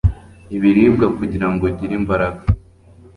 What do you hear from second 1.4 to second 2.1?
ngo ugire